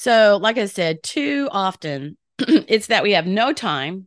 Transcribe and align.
So, 0.00 0.38
like 0.40 0.58
I 0.58 0.66
said, 0.66 1.02
too 1.02 1.48
often 1.50 2.16
it's 2.38 2.86
that 2.86 3.02
we 3.02 3.14
have 3.14 3.26
no 3.26 3.52
time, 3.52 4.06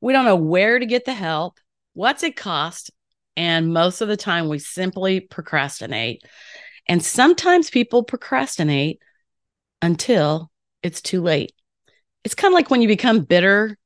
we 0.00 0.14
don't 0.14 0.24
know 0.24 0.36
where 0.36 0.78
to 0.78 0.86
get 0.86 1.04
the 1.04 1.12
help, 1.12 1.60
what's 1.92 2.22
it 2.22 2.34
cost, 2.34 2.90
and 3.36 3.74
most 3.74 4.00
of 4.00 4.08
the 4.08 4.16
time 4.16 4.48
we 4.48 4.58
simply 4.58 5.20
procrastinate. 5.20 6.22
And 6.88 7.04
sometimes 7.04 7.68
people 7.68 8.04
procrastinate 8.04 9.02
until 9.82 10.50
it's 10.82 11.02
too 11.02 11.20
late. 11.20 11.52
It's 12.24 12.34
kind 12.34 12.54
of 12.54 12.56
like 12.56 12.70
when 12.70 12.80
you 12.80 12.88
become 12.88 13.20
bitter 13.20 13.76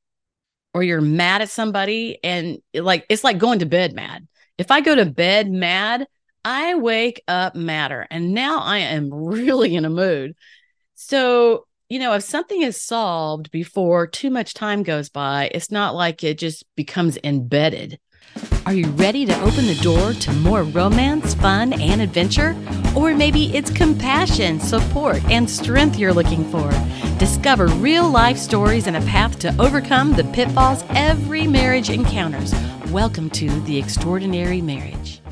or 0.73 0.81
you're 0.81 1.01
mad 1.01 1.41
at 1.41 1.49
somebody 1.49 2.19
and 2.23 2.59
like 2.73 3.05
it's 3.09 3.25
like 3.25 3.37
going 3.37 3.59
to 3.59 3.65
bed 3.65 3.93
mad. 3.93 4.29
If 4.57 4.71
I 4.71 4.79
go 4.79 4.95
to 4.95 5.05
bed 5.05 5.51
mad, 5.51 6.07
I 6.45 6.75
wake 6.75 7.21
up 7.27 7.53
madder 7.53 8.07
and 8.09 8.33
now 8.33 8.59
I 8.59 8.77
am 8.77 9.13
really 9.25 9.75
in 9.75 9.83
a 9.83 9.89
mood. 9.89 10.35
So, 11.05 11.65
you 11.89 11.99
know, 11.99 12.13
if 12.13 12.23
something 12.23 12.61
is 12.61 12.81
solved 12.81 13.51
before 13.51 14.07
too 14.07 14.29
much 14.29 14.53
time 14.53 14.83
goes 14.83 15.09
by, 15.09 15.51
it's 15.53 15.69
not 15.69 15.95
like 15.95 16.23
it 16.23 16.37
just 16.37 16.63
becomes 16.77 17.17
embedded. 17.25 17.99
Are 18.65 18.73
you 18.73 18.87
ready 18.91 19.25
to 19.25 19.41
open 19.41 19.67
the 19.67 19.77
door 19.81 20.13
to 20.13 20.31
more 20.31 20.63
romance, 20.63 21.33
fun, 21.33 21.73
and 21.73 21.99
adventure? 21.99 22.55
Or 22.95 23.13
maybe 23.13 23.53
it's 23.53 23.69
compassion, 23.69 24.61
support, 24.61 25.21
and 25.25 25.49
strength 25.49 25.99
you're 25.99 26.13
looking 26.13 26.49
for. 26.49 26.71
Discover 27.19 27.67
real 27.67 28.09
life 28.09 28.37
stories 28.37 28.87
and 28.87 28.95
a 28.95 29.01
path 29.01 29.37
to 29.39 29.53
overcome 29.61 30.13
the 30.13 30.23
pitfalls 30.23 30.85
every 30.91 31.47
marriage 31.47 31.89
encounters. 31.89 32.53
Welcome 32.91 33.29
to 33.31 33.49
The 33.63 33.77
Extraordinary 33.77 34.61
Marriage. 34.61 35.22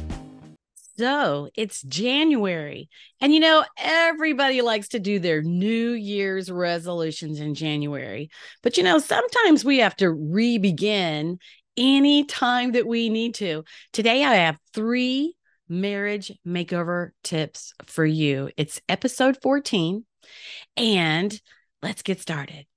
So 1.01 1.49
it's 1.55 1.81
January. 1.81 2.87
And 3.21 3.33
you 3.33 3.39
know, 3.39 3.65
everybody 3.75 4.61
likes 4.61 4.89
to 4.89 4.99
do 4.99 5.17
their 5.17 5.41
New 5.41 5.93
Year's 5.93 6.51
resolutions 6.51 7.39
in 7.39 7.55
January. 7.55 8.29
But 8.61 8.77
you 8.77 8.83
know, 8.83 8.99
sometimes 8.99 9.65
we 9.65 9.79
have 9.79 9.95
to 9.95 10.11
re 10.11 10.59
begin 10.59 11.39
any 11.75 12.23
time 12.25 12.73
that 12.73 12.85
we 12.85 13.09
need 13.09 13.33
to. 13.35 13.63
Today, 13.93 14.23
I 14.23 14.35
have 14.35 14.59
three 14.75 15.33
marriage 15.67 16.31
makeover 16.45 17.09
tips 17.23 17.73
for 17.87 18.05
you. 18.05 18.51
It's 18.55 18.79
episode 18.87 19.39
14. 19.41 20.05
And 20.77 21.41
let's 21.81 22.03
get 22.03 22.19
started. 22.19 22.67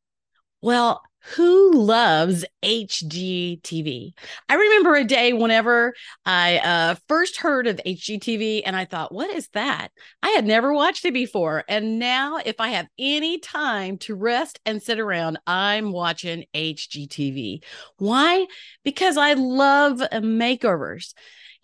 Well, 0.63 1.03
who 1.25 1.72
loves 1.72 2.44
HGTV? 2.62 4.12
I 4.48 4.55
remember 4.55 4.94
a 4.94 5.05
day 5.05 5.33
whenever 5.33 5.94
I 6.27 6.58
uh, 6.58 6.97
first 7.08 7.39
heard 7.39 7.67
of 7.67 7.80
HGTV 7.84 8.62
and 8.67 8.77
I 8.77 8.84
thought, 8.84 9.12
what 9.12 9.30
is 9.30 9.48
that? 9.55 9.89
I 10.22 10.30
had 10.30 10.45
never 10.45 10.75
watched 10.75 11.05
it 11.06 11.14
before. 11.14 11.64
And 11.67 11.98
now, 11.98 12.41
if 12.45 12.61
I 12.61 12.69
have 12.69 12.89
any 12.98 13.39
time 13.39 13.97
to 13.98 14.14
rest 14.14 14.61
and 14.67 14.83
sit 14.83 15.00
around, 15.00 15.39
I'm 15.47 15.92
watching 15.92 16.45
HGTV. 16.55 17.64
Why? 17.97 18.47
Because 18.84 19.17
I 19.17 19.33
love 19.33 20.00
makeovers 20.00 21.14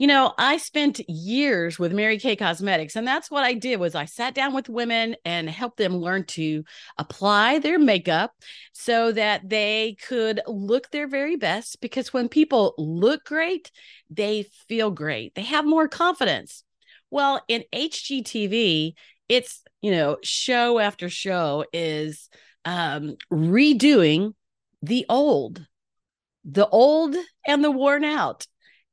you 0.01 0.09
know 0.09 0.33
i 0.39 0.57
spent 0.57 0.99
years 1.09 1.79
with 1.79 1.93
mary 1.93 2.19
kay 2.19 2.35
cosmetics 2.35 2.97
and 2.97 3.07
that's 3.07 3.31
what 3.31 3.45
i 3.45 3.53
did 3.53 3.79
was 3.79 3.95
i 3.95 4.05
sat 4.05 4.35
down 4.35 4.53
with 4.53 4.69
women 4.69 5.15
and 5.25 5.49
helped 5.49 5.77
them 5.77 5.97
learn 5.97 6.25
to 6.25 6.65
apply 6.99 7.61
their 7.61 7.79
makeup 7.79 8.33
so 8.73 9.13
that 9.13 9.49
they 9.49 9.97
could 10.09 10.41
look 10.49 10.91
their 10.91 11.07
very 11.07 11.37
best 11.37 11.81
because 11.81 12.13
when 12.13 12.29
people 12.29 12.75
look 12.79 13.25
great 13.25 13.71
they 14.11 14.45
feel 14.69 14.91
great. 14.91 15.35
They 15.35 15.43
have 15.43 15.65
more 15.65 15.89
confidence. 15.89 16.65
Well 17.11 17.43
in 17.49 17.65
hgtv 17.73 18.95
it's 19.29 19.63
you 19.81 19.91
know 19.91 20.19
show 20.23 20.79
after 20.79 21.09
show 21.09 21.65
is 21.73 22.29
um 22.65 23.17
redoing 23.33 24.35
the 24.83 25.07
old 25.09 25.67
the 26.45 26.69
old 26.69 27.17
and 27.47 27.65
the 27.65 27.71
worn 27.71 28.05
out 28.05 28.47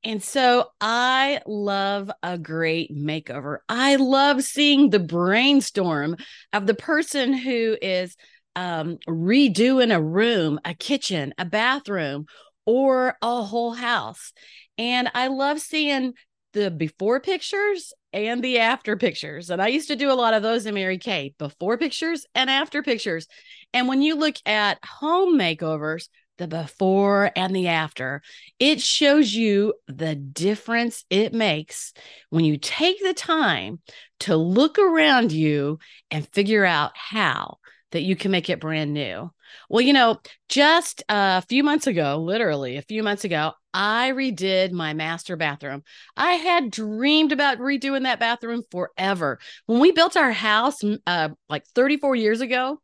and 0.03 0.23
so 0.23 0.69
I 0.79 1.41
love 1.45 2.11
a 2.23 2.37
great 2.37 2.95
makeover. 2.95 3.57
I 3.67 3.95
love 3.97 4.43
seeing 4.43 4.89
the 4.89 4.99
brainstorm 4.99 6.17
of 6.53 6.67
the 6.67 6.73
person 6.73 7.33
who 7.33 7.77
is 7.81 8.15
um, 8.55 8.97
redoing 9.07 9.93
a 9.93 10.01
room, 10.01 10.59
a 10.65 10.73
kitchen, 10.73 11.33
a 11.37 11.45
bathroom, 11.45 12.25
or 12.65 13.15
a 13.21 13.43
whole 13.43 13.73
house. 13.73 14.33
And 14.77 15.09
I 15.13 15.27
love 15.27 15.59
seeing 15.59 16.13
the 16.53 16.71
before 16.71 17.19
pictures 17.19 17.93
and 18.13 18.43
the 18.43 18.59
after 18.59 18.97
pictures. 18.97 19.49
And 19.49 19.61
I 19.61 19.67
used 19.67 19.89
to 19.89 19.95
do 19.95 20.11
a 20.11 20.13
lot 20.13 20.33
of 20.33 20.41
those 20.41 20.65
in 20.65 20.73
Mary 20.73 20.97
Kay 20.97 21.33
before 21.37 21.77
pictures 21.77 22.25
and 22.33 22.49
after 22.49 22.81
pictures. 22.81 23.27
And 23.73 23.87
when 23.87 24.01
you 24.01 24.15
look 24.15 24.35
at 24.45 24.79
home 24.83 25.37
makeovers, 25.37 26.07
the 26.37 26.47
before 26.47 27.31
and 27.35 27.55
the 27.55 27.67
after. 27.67 28.21
It 28.59 28.81
shows 28.81 29.33
you 29.33 29.73
the 29.87 30.15
difference 30.15 31.05
it 31.09 31.33
makes 31.33 31.93
when 32.29 32.45
you 32.45 32.57
take 32.57 33.01
the 33.01 33.13
time 33.13 33.79
to 34.21 34.35
look 34.35 34.79
around 34.79 35.31
you 35.31 35.79
and 36.11 36.27
figure 36.27 36.65
out 36.65 36.91
how 36.95 37.57
that 37.91 38.01
you 38.01 38.15
can 38.15 38.31
make 38.31 38.49
it 38.49 38.59
brand 38.59 38.93
new. 38.93 39.31
Well, 39.69 39.81
you 39.81 39.93
know, 39.93 40.19
just 40.49 41.03
a 41.09 41.41
few 41.43 41.63
months 41.63 41.87
ago, 41.87 42.17
literally 42.17 42.77
a 42.77 42.81
few 42.81 43.01
months 43.03 43.23
ago, 43.23 43.53
I 43.73 44.11
redid 44.11 44.71
my 44.71 44.93
master 44.93 45.35
bathroom. 45.35 45.83
I 46.15 46.33
had 46.33 46.71
dreamed 46.71 47.31
about 47.31 47.59
redoing 47.59 48.03
that 48.03 48.19
bathroom 48.19 48.63
forever. 48.71 49.39
When 49.65 49.79
we 49.79 49.91
built 49.91 50.17
our 50.17 50.31
house 50.31 50.79
uh, 51.05 51.29
like 51.49 51.65
34 51.75 52.15
years 52.15 52.41
ago, 52.41 52.81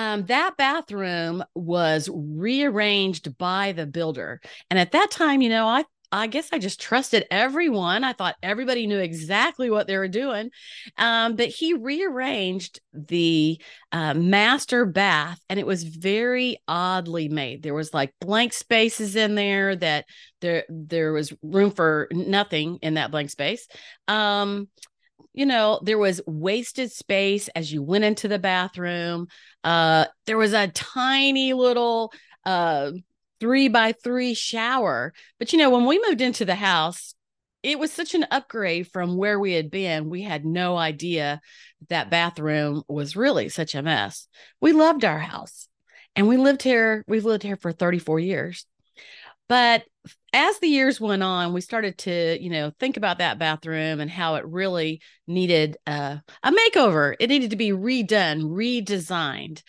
um, 0.00 0.24
that 0.26 0.56
bathroom 0.56 1.44
was 1.54 2.08
rearranged 2.10 3.36
by 3.36 3.72
the 3.72 3.84
builder. 3.84 4.40
And 4.70 4.78
at 4.78 4.92
that 4.92 5.10
time, 5.10 5.42
you 5.42 5.50
know, 5.50 5.66
I 5.66 5.84
I 6.12 6.26
guess 6.26 6.48
I 6.52 6.58
just 6.58 6.80
trusted 6.80 7.26
everyone. 7.30 8.02
I 8.02 8.14
thought 8.14 8.34
everybody 8.42 8.88
knew 8.88 8.98
exactly 8.98 9.70
what 9.70 9.86
they 9.86 9.96
were 9.96 10.08
doing. 10.08 10.50
Um, 10.98 11.36
but 11.36 11.48
he 11.48 11.74
rearranged 11.74 12.80
the 12.92 13.60
uh, 13.92 14.14
master 14.14 14.86
bath 14.86 15.38
and 15.48 15.60
it 15.60 15.66
was 15.66 15.84
very 15.84 16.56
oddly 16.66 17.28
made. 17.28 17.62
There 17.62 17.74
was 17.74 17.94
like 17.94 18.12
blank 18.20 18.54
spaces 18.54 19.14
in 19.14 19.36
there 19.36 19.76
that 19.76 20.06
there 20.40 20.64
there 20.68 21.12
was 21.12 21.32
room 21.42 21.70
for 21.70 22.08
nothing 22.10 22.78
in 22.82 22.94
that 22.94 23.12
blank 23.12 23.30
space. 23.30 23.68
Um, 24.08 24.66
you 25.32 25.46
know, 25.46 25.80
there 25.82 25.98
was 25.98 26.20
wasted 26.26 26.90
space 26.90 27.48
as 27.48 27.72
you 27.72 27.82
went 27.82 28.04
into 28.04 28.28
the 28.28 28.38
bathroom. 28.38 29.28
Uh, 29.62 30.06
there 30.26 30.38
was 30.38 30.52
a 30.52 30.68
tiny 30.68 31.52
little 31.52 32.12
uh 32.44 32.90
three 33.40 33.68
by 33.68 33.92
three 33.92 34.34
shower. 34.34 35.12
But 35.38 35.52
you 35.52 35.58
know, 35.58 35.70
when 35.70 35.86
we 35.86 36.02
moved 36.06 36.20
into 36.20 36.44
the 36.44 36.54
house, 36.54 37.14
it 37.62 37.78
was 37.78 37.92
such 37.92 38.14
an 38.14 38.26
upgrade 38.30 38.88
from 38.88 39.16
where 39.16 39.38
we 39.38 39.52
had 39.52 39.70
been. 39.70 40.08
We 40.08 40.22
had 40.22 40.44
no 40.44 40.76
idea 40.76 41.40
that 41.88 42.10
bathroom 42.10 42.82
was 42.88 43.16
really 43.16 43.48
such 43.48 43.74
a 43.74 43.82
mess. 43.82 44.28
We 44.60 44.72
loved 44.72 45.04
our 45.04 45.18
house 45.18 45.68
and 46.16 46.28
we 46.28 46.36
lived 46.36 46.62
here, 46.62 47.04
we've 47.06 47.24
lived 47.24 47.42
here 47.42 47.56
for 47.56 47.72
34 47.72 48.20
years. 48.20 48.66
But 49.48 49.84
as 50.32 50.58
the 50.60 50.68
years 50.68 51.00
went 51.00 51.22
on, 51.22 51.52
we 51.52 51.60
started 51.60 51.98
to, 51.98 52.38
you 52.40 52.50
know, 52.50 52.72
think 52.78 52.96
about 52.96 53.18
that 53.18 53.38
bathroom 53.38 54.00
and 54.00 54.10
how 54.10 54.36
it 54.36 54.46
really 54.46 55.00
needed 55.26 55.76
uh, 55.86 56.16
a 56.42 56.52
makeover. 56.52 57.14
It 57.18 57.28
needed 57.28 57.50
to 57.50 57.56
be 57.56 57.70
redone, 57.70 58.44
redesigned. 58.44 59.62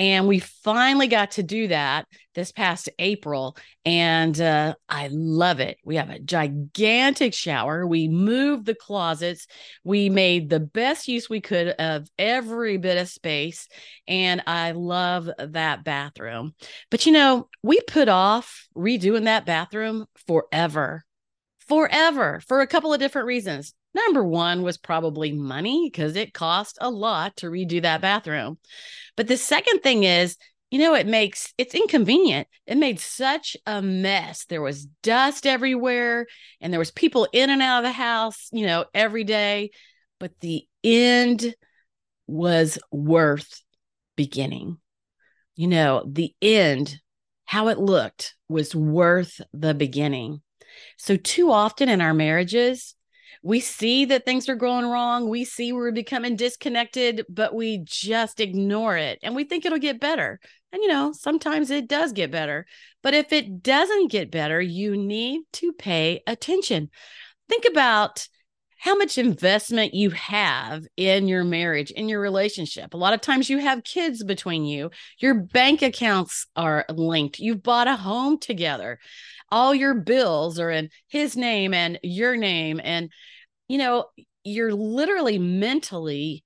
And 0.00 0.28
we 0.28 0.38
finally 0.38 1.08
got 1.08 1.32
to 1.32 1.42
do 1.42 1.68
that 1.68 2.06
this 2.34 2.52
past 2.52 2.88
April. 3.00 3.56
And 3.84 4.40
uh, 4.40 4.74
I 4.88 5.08
love 5.10 5.58
it. 5.58 5.76
We 5.84 5.96
have 5.96 6.10
a 6.10 6.20
gigantic 6.20 7.34
shower. 7.34 7.84
We 7.84 8.06
moved 8.06 8.66
the 8.66 8.76
closets. 8.76 9.48
We 9.82 10.08
made 10.08 10.48
the 10.48 10.60
best 10.60 11.08
use 11.08 11.28
we 11.28 11.40
could 11.40 11.68
of 11.68 12.08
every 12.16 12.76
bit 12.76 12.96
of 12.96 13.08
space. 13.08 13.66
And 14.06 14.40
I 14.46 14.70
love 14.70 15.28
that 15.36 15.82
bathroom. 15.82 16.54
But, 16.92 17.06
you 17.06 17.10
know, 17.10 17.48
we 17.64 17.80
put 17.80 18.08
off 18.08 18.68
redoing 18.76 19.24
that 19.24 19.46
bathroom 19.46 19.77
forever, 20.26 21.04
forever 21.68 22.40
for 22.46 22.60
a 22.60 22.66
couple 22.66 22.92
of 22.92 23.00
different 23.00 23.26
reasons. 23.26 23.74
Number 23.94 24.22
one 24.22 24.62
was 24.62 24.78
probably 24.78 25.32
money 25.32 25.88
because 25.90 26.14
it 26.16 26.34
cost 26.34 26.78
a 26.80 26.90
lot 26.90 27.36
to 27.36 27.46
redo 27.46 27.82
that 27.82 28.00
bathroom. 28.00 28.58
But 29.16 29.28
the 29.28 29.36
second 29.36 29.80
thing 29.80 30.04
is, 30.04 30.36
you 30.70 30.78
know, 30.78 30.94
it 30.94 31.06
makes 31.06 31.54
it's 31.56 31.74
inconvenient. 31.74 32.46
It 32.66 32.76
made 32.76 33.00
such 33.00 33.56
a 33.64 33.80
mess. 33.80 34.44
There 34.44 34.60
was 34.60 34.86
dust 35.02 35.46
everywhere 35.46 36.26
and 36.60 36.72
there 36.72 36.78
was 36.78 36.90
people 36.90 37.26
in 37.32 37.48
and 37.48 37.62
out 37.62 37.78
of 37.78 37.84
the 37.84 37.92
house, 37.92 38.48
you 38.52 38.66
know, 38.66 38.84
every 38.92 39.24
day. 39.24 39.70
But 40.20 40.38
the 40.40 40.66
end 40.84 41.54
was 42.26 42.78
worth 42.92 43.62
beginning. 44.16 44.78
You 45.56 45.68
know, 45.68 46.04
the 46.06 46.34
end 46.42 47.00
how 47.48 47.68
it 47.68 47.78
looked 47.78 48.34
was 48.46 48.74
worth 48.74 49.40
the 49.54 49.72
beginning. 49.72 50.42
So, 50.98 51.16
too 51.16 51.50
often 51.50 51.88
in 51.88 52.02
our 52.02 52.12
marriages, 52.12 52.94
we 53.42 53.60
see 53.60 54.04
that 54.04 54.26
things 54.26 54.50
are 54.50 54.54
going 54.54 54.84
wrong. 54.84 55.30
We 55.30 55.46
see 55.46 55.72
we're 55.72 55.90
becoming 55.92 56.36
disconnected, 56.36 57.24
but 57.26 57.54
we 57.54 57.78
just 57.86 58.40
ignore 58.40 58.98
it 58.98 59.18
and 59.22 59.34
we 59.34 59.44
think 59.44 59.64
it'll 59.64 59.78
get 59.78 59.98
better. 59.98 60.40
And, 60.72 60.82
you 60.82 60.88
know, 60.88 61.12
sometimes 61.12 61.70
it 61.70 61.88
does 61.88 62.12
get 62.12 62.30
better. 62.30 62.66
But 63.02 63.14
if 63.14 63.32
it 63.32 63.62
doesn't 63.62 64.10
get 64.10 64.30
better, 64.30 64.60
you 64.60 64.94
need 64.94 65.40
to 65.54 65.72
pay 65.72 66.20
attention. 66.26 66.90
Think 67.48 67.64
about 67.64 68.28
how 68.78 68.94
much 68.94 69.18
investment 69.18 69.92
you 69.92 70.10
have 70.10 70.86
in 70.96 71.28
your 71.28 71.44
marriage, 71.44 71.90
in 71.90 72.08
your 72.08 72.20
relationship. 72.20 72.94
A 72.94 72.96
lot 72.96 73.12
of 73.12 73.20
times 73.20 73.50
you 73.50 73.58
have 73.58 73.82
kids 73.84 74.22
between 74.22 74.64
you, 74.64 74.90
your 75.18 75.34
bank 75.34 75.82
accounts 75.82 76.46
are 76.54 76.84
linked, 76.88 77.38
you've 77.38 77.62
bought 77.62 77.88
a 77.88 77.96
home 77.96 78.38
together, 78.38 78.98
all 79.50 79.74
your 79.74 79.94
bills 79.94 80.58
are 80.58 80.70
in 80.70 80.90
his 81.08 81.36
name 81.36 81.74
and 81.74 81.98
your 82.02 82.36
name. 82.36 82.80
And, 82.82 83.10
you 83.66 83.78
know, 83.78 84.06
you're 84.44 84.74
literally 84.74 85.38
mentally 85.38 86.44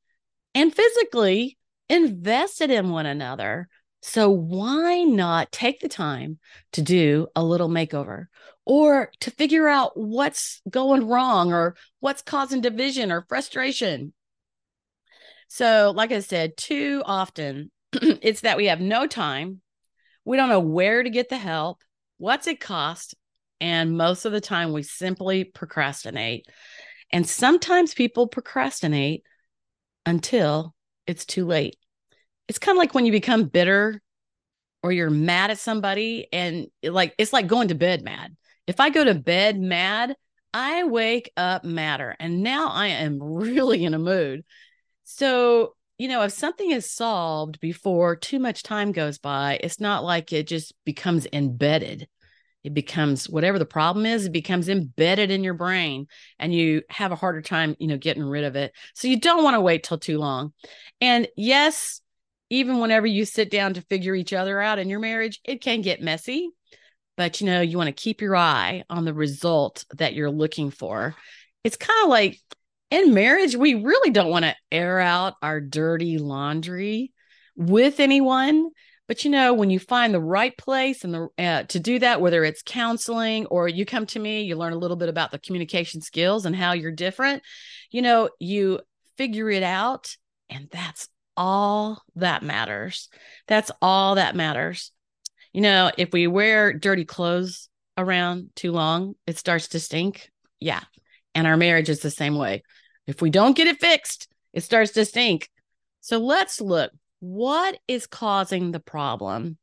and 0.55 0.75
physically 0.75 1.59
invested 1.89 2.71
in 2.71 2.91
one 2.91 3.07
another. 3.07 3.69
So 4.01 4.31
why 4.31 5.03
not 5.03 5.53
take 5.53 5.81
the 5.81 5.89
time 5.89 6.39
to 6.73 6.83
do 6.83 7.29
a 7.37 7.45
little 7.45 7.69
makeover 7.69 8.27
or 8.65 9.11
to 9.21 9.31
figure 9.31 9.69
out 9.69 9.93
what's 9.95 10.61
going 10.69 11.09
wrong 11.09 11.53
or 11.53 11.77
what's 12.01 12.23
causing 12.23 12.61
division 12.61 13.11
or 13.11 13.27
frustration? 13.29 14.13
So, 15.49 15.93
like 15.95 16.13
I 16.13 16.21
said, 16.21 16.57
too 16.57 17.03
often 17.05 17.71
it's 17.93 18.43
that 18.43 18.57
we 18.57 18.67
have 18.67 18.81
no 18.81 19.07
time. 19.07 19.61
We 20.25 20.37
don't 20.37 20.49
know 20.49 20.61
where 20.61 21.03
to 21.03 21.11
get 21.11 21.29
the 21.29 21.37
help, 21.37 21.83
what's 22.19 22.47
it 22.47 22.61
cost, 22.61 23.15
and 23.61 23.97
most 23.97 24.25
of 24.25 24.33
the 24.33 24.41
time 24.41 24.73
we 24.73 24.83
simply 24.83 25.45
procrastinate. 25.45 26.47
And 27.11 27.29
sometimes 27.29 27.93
people 27.93 28.29
procrastinate 28.29 29.25
until 30.07 30.75
it's 31.07 31.27
too 31.27 31.45
late 31.45 31.77
it's 32.49 32.59
kind 32.59 32.77
of 32.77 32.81
like 32.81 32.95
when 32.95 33.07
you 33.07 33.13
become 33.13 33.45
bitter 33.45 34.01
or 34.83 34.93
you're 34.93 35.09
mad 35.09 35.51
at 35.51 35.59
somebody 35.59 36.27
and 36.33 36.67
like 36.83 37.15
it's 37.17 37.33
like 37.33 37.47
going 37.47 37.69
to 37.69 37.75
bed 37.75 38.03
mad. 38.03 38.37
If 38.67 38.81
I 38.81 38.91
go 38.91 39.05
to 39.05 39.15
bed 39.15 39.59
mad, 39.59 40.15
I 40.55 40.85
wake 40.85 41.33
up 41.37 41.65
madder 41.65 42.15
and 42.19 42.43
now 42.43 42.69
I 42.69 42.89
am 42.89 43.23
really 43.23 43.85
in 43.85 43.95
a 43.95 43.99
mood. 43.99 44.45
So, 45.05 45.75
you 45.99 46.09
know, 46.09 46.23
if 46.23 46.33
something 46.33 46.71
is 46.71 46.91
solved 46.91 47.61
before 47.61 48.17
too 48.17 48.39
much 48.39 48.63
time 48.63 48.93
goes 48.93 49.19
by, 49.19 49.59
it's 49.63 49.81
not 49.81 50.05
like 50.05 50.33
it 50.33 50.47
just 50.47 50.75
becomes 50.85 51.27
embedded. 51.33 52.09
It 52.65 52.75
becomes 52.75 53.29
whatever 53.29 53.59
the 53.59 53.67
problem 53.67 54.07
is, 54.07 54.27
it 54.27 54.33
becomes 54.33 54.69
embedded 54.69 55.33
in 55.33 55.43
your 55.43 55.55
brain 55.55 56.07
and 56.39 56.55
you 56.55 56.83
have 56.89 57.11
a 57.11 57.17
harder 57.17 57.43
time, 57.43 57.75
you 57.81 57.89
know, 57.89 57.99
getting 57.99 58.23
rid 58.23 58.45
of 58.45 58.55
it. 58.55 58.73
So 58.95 59.09
you 59.09 59.19
don't 59.19 59.43
want 59.43 59.55
to 59.55 59.61
wait 59.61 59.83
till 59.83 59.99
too 59.99 60.19
long. 60.19 60.53
And 61.01 61.27
yes, 61.37 62.01
even 62.51 62.79
whenever 62.79 63.07
you 63.07 63.25
sit 63.25 63.51
down 63.51 63.75
to 63.75 63.83
figure 63.83 64.15
each 64.15 64.33
other 64.33 64.61
out 64.61 64.79
in 64.79 64.89
your 64.89 65.01
marriage, 65.01 65.41
it 65.45 65.61
can 65.61 65.81
get 65.81 66.01
messy. 66.01 66.51
But 67.17 67.41
you 67.41 67.47
know, 67.47 67.61
you 67.61 67.77
want 67.77 67.89
to 67.89 68.03
keep 68.03 68.21
your 68.21 68.37
eye 68.37 68.85
on 68.89 69.05
the 69.05 69.15
result 69.15 69.85
that 69.97 70.15
you're 70.15 70.31
looking 70.31 70.71
for. 70.71 71.15
It's 71.65 71.77
kind 71.77 72.05
of 72.05 72.09
like 72.09 72.39
in 72.91 73.15
marriage, 73.15 73.57
we 73.57 73.75
really 73.75 74.11
don't 74.11 74.31
want 74.31 74.45
to 74.45 74.55
air 74.71 75.01
out 75.01 75.35
our 75.43 75.61
dirty 75.61 76.19
laundry 76.19 77.13
with 77.57 78.01
anyone. 78.01 78.71
But 79.09 79.25
you 79.25 79.31
know, 79.31 79.55
when 79.55 79.71
you 79.71 79.79
find 79.79 80.15
the 80.15 80.21
right 80.21 80.57
place 80.57 81.05
and 81.05 81.15
the 81.15 81.29
uh, 81.39 81.63
to 81.65 81.81
do 81.81 81.99
that, 81.99 82.21
whether 82.21 82.45
it's 82.45 82.63
counseling 82.65 83.47
or 83.47 83.69
you 83.69 83.85
come 83.85 84.07
to 84.07 84.19
me, 84.19 84.43
you 84.43 84.57
learn 84.57 84.73
a 84.73 84.79
little 84.79 84.97
bit 84.97 85.09
about 85.09 85.31
the 85.31 85.39
communication 85.39 86.01
skills 86.01 86.47
and 86.47 86.55
how 86.55 86.73
you're 86.73 86.93
different. 86.93 87.43
You 87.91 88.03
know, 88.03 88.31
you 88.39 88.81
figure 89.17 89.51
it 89.51 89.63
out, 89.63 90.17
and 90.49 90.69
that's 90.71 91.09
all 91.37 92.03
that 92.17 92.43
matters. 92.43 93.09
That's 93.49 93.71
all 93.81 94.15
that 94.15 94.37
matters. 94.37 94.93
You 95.53 95.61
know, 95.61 95.91
if 95.97 96.13
we 96.13 96.27
wear 96.27 96.73
dirty 96.73 97.05
clothes 97.05 97.69
around 97.97 98.51
too 98.57 98.73
long, 98.73 99.15
it 99.27 99.39
starts 99.39 99.69
to 99.69 99.81
stink. 99.81 100.31
Yeah. 100.61 100.81
And 101.35 101.47
our 101.47 101.57
marriage 101.57 101.89
is 101.89 102.01
the 102.01 102.11
same 102.11 102.37
way. 102.37 102.63
If 103.07 103.21
we 103.21 103.31
don't 103.31 103.57
get 103.57 103.67
it 103.67 103.81
fixed, 103.81 104.29
it 104.53 104.63
starts 104.63 104.93
to 104.93 105.05
stink. 105.05 105.49
So 106.01 106.19
let's 106.19 106.61
look 106.61 106.93
what 107.21 107.79
is 107.87 108.07
causing 108.07 108.73
the 108.73 108.81
problem? 108.81 109.57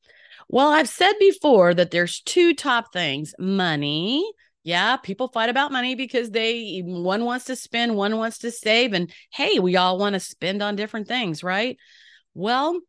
Well, 0.47 0.69
I've 0.69 0.89
said 0.89 1.13
before 1.19 1.73
that 1.73 1.91
there's 1.91 2.21
two 2.21 2.53
top 2.53 2.93
things 2.93 3.33
money 3.37 4.25
yeah, 4.63 4.97
people 4.97 5.29
fight 5.29 5.49
about 5.49 5.71
money 5.71 5.95
because 5.95 6.31
they 6.31 6.81
one 6.85 7.25
wants 7.25 7.45
to 7.45 7.55
spend, 7.55 7.95
one 7.95 8.17
wants 8.17 8.39
to 8.39 8.51
save. 8.51 8.93
And 8.93 9.11
hey, 9.31 9.59
we 9.59 9.77
all 9.77 9.97
want 9.97 10.13
to 10.13 10.19
spend 10.19 10.61
on 10.61 10.75
different 10.75 11.07
things, 11.07 11.43
right? 11.43 11.77
Well, 12.33 12.79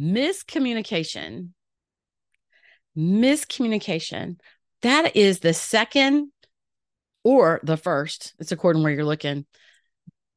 miscommunication, 0.00 1.50
miscommunication, 2.96 4.36
that 4.82 5.16
is 5.16 5.40
the 5.40 5.54
second 5.54 6.30
or 7.24 7.60
the 7.62 7.76
first, 7.76 8.34
it's 8.38 8.52
according 8.52 8.82
where 8.82 8.92
you're 8.92 9.04
looking, 9.04 9.46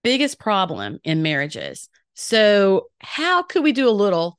biggest 0.04 0.40
problem 0.40 1.00
in 1.04 1.24
marriages. 1.24 1.90
So, 2.14 2.88
how 3.00 3.44
could 3.44 3.64
we 3.64 3.72
do 3.72 3.90
a 3.90 3.92
little 3.92 4.38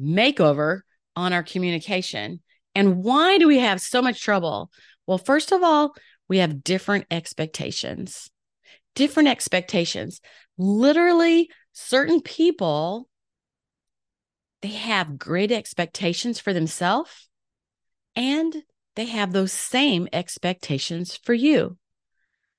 makeover 0.00 0.80
on 1.16 1.32
our 1.32 1.42
communication? 1.42 2.40
And 2.74 3.02
why 3.02 3.38
do 3.38 3.48
we 3.48 3.58
have 3.58 3.80
so 3.80 4.00
much 4.00 4.20
trouble 4.22 4.70
well, 5.10 5.18
first 5.18 5.50
of 5.50 5.64
all, 5.64 5.96
we 6.28 6.38
have 6.38 6.62
different 6.62 7.06
expectations. 7.10 8.30
Different 8.94 9.28
expectations. 9.28 10.20
Literally, 10.56 11.50
certain 11.72 12.20
people 12.20 13.08
they 14.62 14.68
have 14.68 15.18
great 15.18 15.50
expectations 15.50 16.38
for 16.38 16.52
themselves 16.52 17.29
and 18.20 18.54
they 18.94 19.06
have 19.06 19.32
those 19.32 19.50
same 19.50 20.06
expectations 20.12 21.16
for 21.16 21.34
you. 21.34 21.76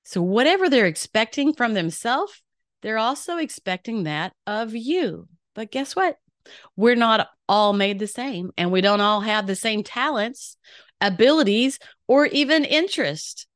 So, 0.04 0.22
whatever 0.22 0.70
they're 0.70 0.88
expecting 0.88 1.54
from 1.54 1.74
themselves, 1.74 2.42
they're 2.82 2.98
also 2.98 3.38
expecting 3.38 4.04
that 4.04 4.34
of 4.48 4.76
you. 4.76 5.28
But 5.54 5.72
guess 5.72 5.96
what? 5.96 6.18
We're 6.76 6.96
not 6.96 7.30
all 7.48 7.74
made 7.74 8.00
the 8.00 8.08
same 8.08 8.50
and 8.58 8.72
we 8.72 8.82
don't 8.82 9.02
all 9.02 9.22
have 9.22 9.46
the 9.46 9.56
same 9.56 9.84
talents 9.84 10.58
abilities, 11.02 11.80
or 12.08 12.28
even 12.28 12.64
interest. 12.64 13.48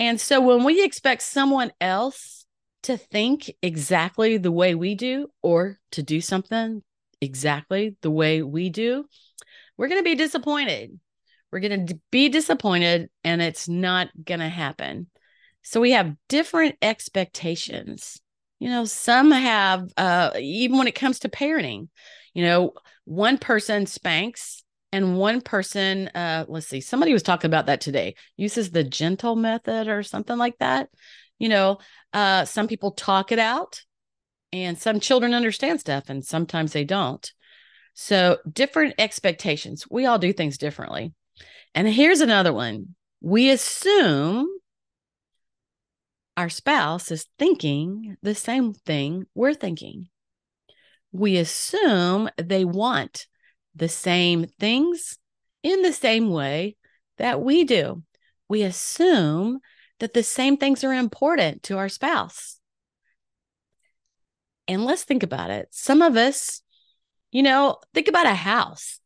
And 0.00 0.20
so 0.20 0.40
when 0.40 0.64
we 0.64 0.82
expect 0.82 1.22
someone 1.22 1.70
else 1.80 2.46
to 2.84 2.96
think 2.96 3.52
exactly 3.62 4.38
the 4.38 4.50
way 4.50 4.74
we 4.74 4.96
do 4.96 5.28
or 5.42 5.78
to 5.92 6.02
do 6.02 6.20
something 6.20 6.82
exactly 7.20 7.96
the 8.00 8.10
way 8.10 8.42
we 8.42 8.70
do, 8.70 9.04
we're 9.76 9.88
going 9.88 10.00
to 10.00 10.04
be 10.04 10.16
disappointed. 10.16 10.98
We're 11.52 11.60
going 11.60 11.86
to 11.86 12.00
be 12.10 12.28
disappointed 12.28 13.10
and 13.22 13.42
it's 13.42 13.68
not 13.68 14.08
going 14.24 14.40
to 14.40 14.48
happen. 14.48 15.08
So 15.62 15.80
we 15.80 15.92
have 15.92 16.16
different 16.28 16.76
expectations. 16.82 18.20
You 18.58 18.70
know, 18.70 18.84
some 18.84 19.30
have, 19.30 19.88
uh, 19.96 20.30
even 20.38 20.78
when 20.78 20.88
it 20.88 20.94
comes 20.94 21.20
to 21.20 21.28
parenting, 21.28 21.88
you 22.32 22.44
know, 22.44 22.72
one 23.04 23.38
person 23.38 23.86
spanks 23.86 24.62
and 24.92 25.16
one 25.16 25.40
person 25.40 26.08
uh 26.08 26.44
let's 26.48 26.68
see 26.68 26.80
somebody 26.80 27.12
was 27.12 27.22
talking 27.22 27.48
about 27.48 27.66
that 27.66 27.80
today 27.80 28.14
uses 28.36 28.70
the 28.70 28.84
gentle 28.84 29.34
method 29.34 29.88
or 29.88 30.02
something 30.02 30.36
like 30.36 30.56
that 30.58 30.88
you 31.38 31.48
know 31.48 31.78
uh 32.12 32.44
some 32.44 32.68
people 32.68 32.92
talk 32.92 33.32
it 33.32 33.38
out 33.38 33.82
and 34.52 34.78
some 34.78 35.00
children 35.00 35.34
understand 35.34 35.80
stuff 35.80 36.04
and 36.08 36.24
sometimes 36.24 36.72
they 36.72 36.84
don't 36.84 37.32
so 37.94 38.38
different 38.50 38.94
expectations 38.98 39.86
we 39.90 40.06
all 40.06 40.18
do 40.18 40.32
things 40.32 40.58
differently 40.58 41.12
and 41.74 41.88
here's 41.88 42.20
another 42.20 42.52
one 42.52 42.94
we 43.20 43.50
assume 43.50 44.48
our 46.36 46.48
spouse 46.48 47.10
is 47.10 47.26
thinking 47.38 48.16
the 48.22 48.34
same 48.34 48.72
thing 48.72 49.26
we're 49.34 49.54
thinking 49.54 50.08
we 51.12 51.36
assume 51.36 52.30
they 52.36 52.64
want 52.64 53.26
the 53.74 53.88
same 53.88 54.46
things 54.58 55.18
in 55.62 55.82
the 55.82 55.92
same 55.92 56.30
way 56.30 56.76
that 57.18 57.40
we 57.40 57.64
do. 57.64 58.02
We 58.48 58.62
assume 58.62 59.60
that 60.00 60.14
the 60.14 60.22
same 60.22 60.56
things 60.56 60.82
are 60.82 60.92
important 60.92 61.62
to 61.64 61.78
our 61.78 61.88
spouse. 61.88 62.58
And 64.66 64.84
let's 64.84 65.04
think 65.04 65.22
about 65.22 65.50
it. 65.50 65.68
Some 65.70 66.02
of 66.02 66.16
us, 66.16 66.62
you 67.30 67.42
know, 67.42 67.78
think 67.94 68.08
about 68.08 68.26
a 68.26 68.34
house 68.34 68.98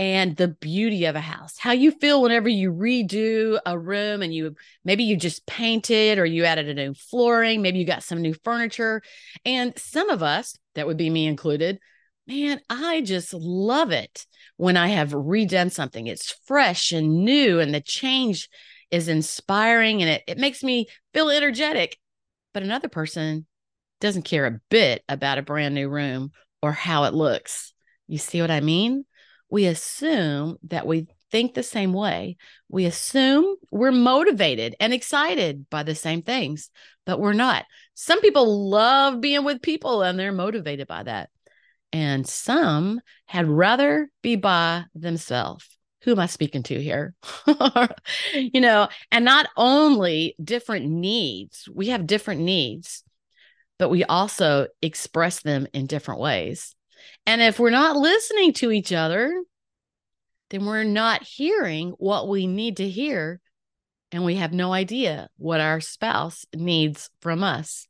and 0.00 0.34
the 0.34 0.48
beauty 0.48 1.04
of 1.04 1.14
a 1.14 1.20
house. 1.20 1.58
How 1.58 1.72
you 1.72 1.90
feel 1.90 2.22
whenever 2.22 2.48
you 2.48 2.72
redo 2.72 3.60
a 3.66 3.78
room 3.78 4.22
and 4.22 4.32
you 4.32 4.56
maybe 4.82 5.04
you 5.04 5.14
just 5.14 5.44
painted 5.44 6.18
or 6.18 6.24
you 6.24 6.46
added 6.46 6.70
a 6.70 6.74
new 6.74 6.94
flooring, 6.94 7.60
maybe 7.60 7.80
you 7.80 7.84
got 7.84 8.02
some 8.02 8.22
new 8.22 8.32
furniture. 8.42 9.02
And 9.44 9.78
some 9.78 10.08
of 10.08 10.22
us, 10.22 10.56
that 10.74 10.86
would 10.86 10.96
be 10.96 11.10
me 11.10 11.26
included, 11.26 11.80
man, 12.26 12.62
I 12.70 13.02
just 13.02 13.34
love 13.34 13.90
it 13.90 14.24
when 14.56 14.78
I 14.78 14.88
have 14.88 15.10
redone 15.10 15.70
something. 15.70 16.06
It's 16.06 16.32
fresh 16.46 16.92
and 16.92 17.22
new, 17.26 17.60
and 17.60 17.74
the 17.74 17.82
change 17.82 18.48
is 18.90 19.06
inspiring 19.06 20.00
and 20.00 20.10
it, 20.10 20.22
it 20.26 20.38
makes 20.38 20.62
me 20.62 20.86
feel 21.12 21.28
energetic. 21.28 21.98
But 22.54 22.62
another 22.62 22.88
person 22.88 23.46
doesn't 24.00 24.22
care 24.22 24.46
a 24.46 24.60
bit 24.70 25.04
about 25.10 25.36
a 25.36 25.42
brand 25.42 25.74
new 25.74 25.90
room 25.90 26.32
or 26.62 26.72
how 26.72 27.04
it 27.04 27.12
looks. 27.12 27.74
You 28.08 28.16
see 28.16 28.40
what 28.40 28.50
I 28.50 28.60
mean? 28.60 29.04
We 29.50 29.66
assume 29.66 30.56
that 30.68 30.86
we 30.86 31.08
think 31.30 31.54
the 31.54 31.62
same 31.62 31.92
way. 31.92 32.36
We 32.68 32.86
assume 32.86 33.56
we're 33.70 33.92
motivated 33.92 34.76
and 34.80 34.92
excited 34.92 35.68
by 35.70 35.82
the 35.82 35.94
same 35.94 36.22
things, 36.22 36.70
but 37.06 37.20
we're 37.20 37.32
not. 37.32 37.64
Some 37.94 38.20
people 38.20 38.68
love 38.68 39.20
being 39.20 39.44
with 39.44 39.62
people 39.62 40.02
and 40.02 40.18
they're 40.18 40.32
motivated 40.32 40.86
by 40.86 41.04
that. 41.04 41.30
And 41.92 42.26
some 42.26 43.00
had 43.26 43.48
rather 43.48 44.08
be 44.22 44.36
by 44.36 44.84
themselves. 44.94 45.66
Who 46.02 46.12
am 46.12 46.20
I 46.20 46.26
speaking 46.26 46.62
to 46.64 46.80
here? 46.80 47.14
you 48.34 48.60
know, 48.60 48.88
and 49.12 49.24
not 49.24 49.48
only 49.56 50.34
different 50.42 50.86
needs, 50.86 51.68
we 51.72 51.88
have 51.88 52.06
different 52.06 52.40
needs, 52.40 53.02
but 53.78 53.90
we 53.90 54.04
also 54.04 54.68
express 54.80 55.42
them 55.42 55.66
in 55.74 55.86
different 55.86 56.20
ways. 56.20 56.74
And 57.26 57.40
if 57.40 57.58
we're 57.58 57.70
not 57.70 57.96
listening 57.96 58.52
to 58.54 58.70
each 58.70 58.92
other, 58.92 59.42
then 60.50 60.66
we're 60.66 60.84
not 60.84 61.22
hearing 61.22 61.90
what 61.98 62.28
we 62.28 62.46
need 62.46 62.78
to 62.78 62.88
hear. 62.88 63.40
And 64.12 64.24
we 64.24 64.36
have 64.36 64.52
no 64.52 64.72
idea 64.72 65.28
what 65.36 65.60
our 65.60 65.80
spouse 65.80 66.44
needs 66.54 67.10
from 67.22 67.44
us. 67.44 67.86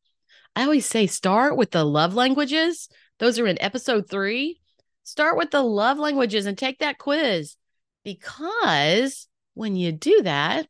I 0.54 0.64
always 0.64 0.86
say 0.86 1.06
start 1.06 1.56
with 1.56 1.70
the 1.70 1.84
love 1.84 2.14
languages. 2.14 2.88
Those 3.18 3.38
are 3.38 3.46
in 3.46 3.60
episode 3.60 4.10
three. 4.10 4.60
Start 5.04 5.36
with 5.36 5.50
the 5.50 5.62
love 5.62 5.98
languages 5.98 6.46
and 6.46 6.56
take 6.56 6.80
that 6.80 6.98
quiz 6.98 7.56
because 8.04 9.26
when 9.54 9.76
you 9.76 9.92
do 9.92 10.22
that, 10.22 10.66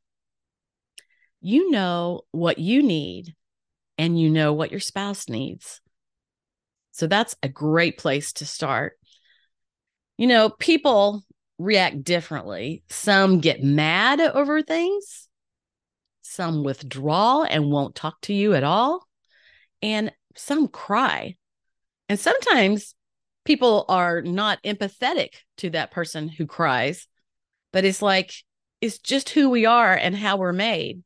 you 1.40 1.70
know 1.70 2.23
what 2.30 2.59
you 2.59 2.82
need 2.82 3.35
and 3.99 4.18
you 4.18 4.30
know 4.30 4.52
what 4.52 4.70
your 4.70 4.80
spouse 4.80 5.28
needs. 5.28 5.80
So 6.92 7.06
that's 7.06 7.37
a 7.42 7.49
great 7.49 7.99
place 7.99 8.32
to 8.35 8.47
start. 8.47 8.99
You 10.16 10.26
know, 10.26 10.50
people 10.50 11.25
react 11.59 12.02
differently. 12.02 12.82
Some 12.88 13.40
get 13.40 13.62
mad 13.62 14.20
over 14.20 14.62
things, 14.62 15.28
some 16.23 16.64
withdraw 16.64 17.42
and 17.42 17.70
won't 17.70 17.94
talk 17.94 18.20
to 18.23 18.32
you 18.32 18.54
at 18.54 18.64
all, 18.64 19.06
and 19.82 20.12
some 20.37 20.68
cry. 20.68 21.37
And 22.09 22.18
sometimes 22.18 22.94
people 23.44 23.85
are 23.88 24.23
not 24.23 24.62
empathetic 24.62 25.35
to 25.59 25.70
that 25.70 25.90
person 25.90 26.28
who 26.28 26.47
cries, 26.47 27.06
but 27.73 27.85
it's 27.85 28.02
like, 28.02 28.32
it's 28.80 28.99
just 28.99 29.30
who 29.30 29.50
we 29.50 29.66
are 29.66 29.94
and 29.94 30.16
how 30.16 30.37
we're 30.37 30.52
made. 30.52 31.02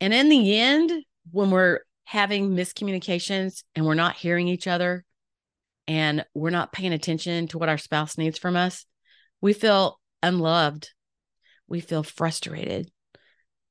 And 0.00 0.12
in 0.12 0.28
the 0.28 0.58
end, 0.58 0.92
when 1.30 1.50
we're 1.50 1.80
having 2.06 2.50
miscommunications 2.50 3.64
and 3.74 3.84
we're 3.84 3.94
not 3.94 4.14
hearing 4.14 4.46
each 4.46 4.68
other, 4.68 5.04
and 5.88 6.24
we're 6.34 6.50
not 6.50 6.72
paying 6.72 6.92
attention 6.92 7.48
to 7.48 7.58
what 7.58 7.68
our 7.68 7.78
spouse 7.78 8.16
needs 8.16 8.38
from 8.38 8.56
us, 8.56 8.86
we 9.40 9.52
feel 9.52 10.00
unloved, 10.22 10.90
we 11.68 11.80
feel 11.80 12.04
frustrated, 12.04 12.90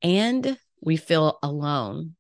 and 0.02 0.58
we 0.82 0.98
feel 0.98 1.40
alone. 1.42 2.16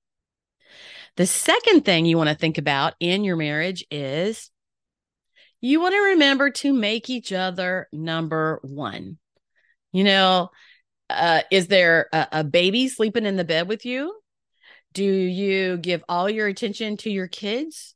The 1.17 1.25
second 1.25 1.83
thing 1.83 2.05
you 2.05 2.17
want 2.17 2.29
to 2.29 2.35
think 2.35 2.57
about 2.57 2.93
in 2.99 3.25
your 3.25 3.35
marriage 3.35 3.85
is 3.91 4.49
you 5.59 5.81
want 5.81 5.95
to 5.95 6.11
remember 6.11 6.49
to 6.49 6.73
make 6.73 7.09
each 7.09 7.33
other 7.33 7.87
number 7.91 8.59
one. 8.63 9.17
You 9.91 10.05
know, 10.05 10.49
uh, 11.09 11.41
is 11.51 11.67
there 11.67 12.07
a, 12.13 12.27
a 12.31 12.43
baby 12.45 12.87
sleeping 12.87 13.25
in 13.25 13.35
the 13.35 13.43
bed 13.43 13.67
with 13.67 13.85
you? 13.85 14.15
Do 14.95 15.03
you 15.03 15.77
give 15.77 16.03
all 16.09 16.29
your 16.29 16.47
attention 16.47 16.97
to 16.97 17.11
your 17.11 17.27
kids? 17.27 17.95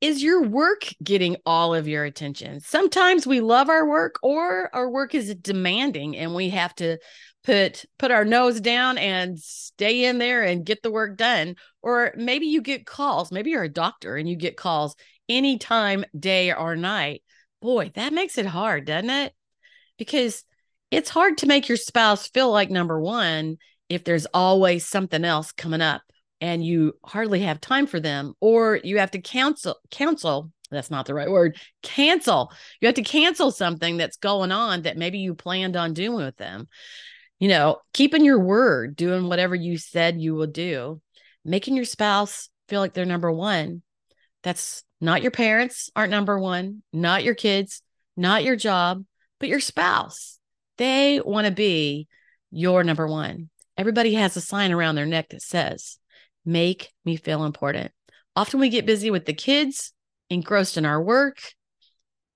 is 0.00 0.22
your 0.22 0.42
work 0.42 0.86
getting 1.02 1.36
all 1.46 1.74
of 1.74 1.88
your 1.88 2.04
attention? 2.04 2.60
Sometimes 2.60 3.26
we 3.26 3.40
love 3.40 3.68
our 3.68 3.88
work 3.88 4.16
or 4.22 4.74
our 4.74 4.90
work 4.90 5.14
is 5.14 5.34
demanding 5.34 6.16
and 6.16 6.34
we 6.34 6.50
have 6.50 6.74
to 6.76 6.98
put 7.44 7.84
put 7.98 8.10
our 8.10 8.24
nose 8.24 8.60
down 8.60 8.98
and 8.98 9.38
stay 9.38 10.04
in 10.04 10.18
there 10.18 10.42
and 10.42 10.66
get 10.66 10.82
the 10.82 10.90
work 10.90 11.16
done. 11.16 11.56
Or 11.82 12.12
maybe 12.16 12.46
you 12.46 12.60
get 12.60 12.86
calls, 12.86 13.32
maybe 13.32 13.50
you're 13.50 13.62
a 13.62 13.68
doctor 13.68 14.16
and 14.16 14.28
you 14.28 14.36
get 14.36 14.56
calls 14.56 14.96
anytime 15.28 16.04
day 16.18 16.52
or 16.52 16.76
night. 16.76 17.22
Boy, 17.62 17.90
that 17.94 18.12
makes 18.12 18.36
it 18.36 18.46
hard, 18.46 18.84
doesn't 18.84 19.10
it? 19.10 19.32
Because 19.96 20.44
it's 20.90 21.08
hard 21.08 21.38
to 21.38 21.46
make 21.46 21.68
your 21.68 21.78
spouse 21.78 22.28
feel 22.28 22.50
like 22.50 22.70
number 22.70 23.00
1 23.00 23.56
if 23.88 24.04
there's 24.04 24.26
always 24.26 24.86
something 24.86 25.24
else 25.24 25.52
coming 25.52 25.80
up 25.80 26.02
and 26.40 26.64
you 26.64 26.94
hardly 27.04 27.40
have 27.40 27.60
time 27.60 27.86
for 27.86 28.00
them 28.00 28.34
or 28.40 28.78
you 28.82 28.98
have 28.98 29.10
to 29.12 29.20
cancel 29.20 29.76
cancel 29.90 30.50
that's 30.70 30.90
not 30.90 31.06
the 31.06 31.14
right 31.14 31.30
word 31.30 31.56
cancel. 31.82 32.52
You 32.80 32.86
have 32.86 32.96
to 32.96 33.02
cancel 33.02 33.50
something 33.50 33.96
that's 33.96 34.16
going 34.16 34.52
on 34.52 34.82
that 34.82 34.96
maybe 34.96 35.18
you 35.18 35.34
planned 35.34 35.76
on 35.76 35.94
doing 35.94 36.24
with 36.24 36.36
them. 36.36 36.68
You 37.38 37.48
know 37.48 37.78
keeping 37.92 38.24
your 38.24 38.40
word 38.40 38.96
doing 38.96 39.28
whatever 39.28 39.54
you 39.54 39.78
said 39.78 40.20
you 40.20 40.34
will 40.34 40.46
do 40.46 41.00
making 41.44 41.76
your 41.76 41.84
spouse 41.84 42.48
feel 42.68 42.80
like 42.80 42.94
they're 42.94 43.04
number 43.04 43.30
one. 43.30 43.82
That's 44.42 44.82
not 45.00 45.22
your 45.22 45.30
parents 45.30 45.90
aren't 45.94 46.10
number 46.10 46.38
one 46.38 46.82
not 46.92 47.24
your 47.24 47.34
kids 47.34 47.82
not 48.16 48.44
your 48.44 48.56
job 48.56 49.04
but 49.38 49.48
your 49.48 49.60
spouse. 49.60 50.38
They 50.78 51.20
want 51.20 51.46
to 51.46 51.52
be 51.52 52.08
your 52.50 52.82
number 52.84 53.06
one. 53.06 53.50
Everybody 53.76 54.14
has 54.14 54.36
a 54.36 54.40
sign 54.40 54.72
around 54.72 54.94
their 54.94 55.06
neck 55.06 55.28
that 55.30 55.42
says 55.42 55.98
make 56.46 56.92
me 57.04 57.16
feel 57.16 57.44
important. 57.44 57.92
Often 58.34 58.60
we 58.60 58.68
get 58.68 58.86
busy 58.86 59.10
with 59.10 59.26
the 59.26 59.34
kids, 59.34 59.92
engrossed 60.30 60.76
in 60.76 60.86
our 60.86 61.02
work. 61.02 61.38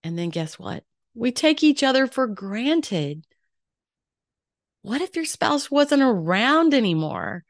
And 0.03 0.19
then 0.19 0.31
guess 0.31 0.59
what? 0.59 0.85
We 1.15 1.33
take 1.33 1.63
each 1.63 1.83
other 1.83 2.07
for 2.07 2.27
granted. 2.27 3.25
What 4.83 5.03
if 5.03 5.15
your 5.15 5.25
spouse 5.25 5.71
wasn't 5.71 6.03
around 6.03 6.73
anymore? 6.73 7.45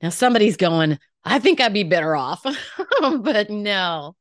Now, 0.00 0.08
somebody's 0.08 0.56
going, 0.56 0.98
I 1.24 1.38
think 1.38 1.60
I'd 1.60 1.72
be 1.72 1.84
better 1.84 2.16
off. 2.16 2.44
but 3.00 3.50
no, 3.50 4.16